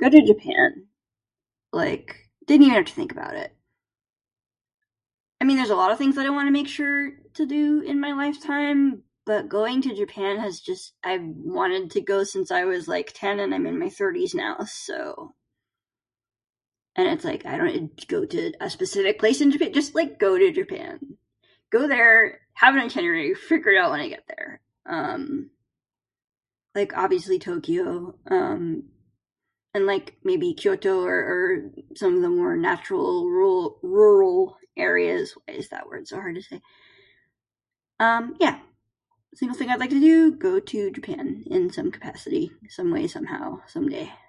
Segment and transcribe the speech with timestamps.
[0.00, 0.86] Go to Japan.
[1.72, 3.54] Like, didn't even have to think about it.
[5.40, 8.00] I mean, there's a lot of things that I wanna make sure to do in
[8.00, 10.92] my lifetime, but going to Japan has just...
[11.04, 14.58] I've wanted to go since I was, like, ten and I'm in my thirties now,
[14.66, 15.34] so.
[16.96, 19.72] And it's like I dun- go to a specific place in Japan.
[19.72, 20.98] Just, like, go to Japan.
[21.70, 24.60] Go there, have an itinerary, figure it out when I get there.
[24.84, 25.50] Um,
[26.74, 28.84] like obviously Tokyo, um,
[29.74, 35.54] and, like, maybe Kyoto or or some of the more natural rur- rural areas, why
[35.54, 36.60] is that word so hard to say?
[38.00, 38.58] Um, yeah,
[39.38, 43.88] things that I'd like to do: go to Japan in some capacity, someway, somehow, some
[43.88, 44.12] day.